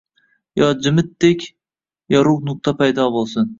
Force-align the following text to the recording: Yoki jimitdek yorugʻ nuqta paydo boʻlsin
Yoki 0.61 0.81
jimitdek 0.87 1.45
yorugʻ 2.17 2.43
nuqta 2.51 2.77
paydo 2.83 3.09
boʻlsin 3.21 3.49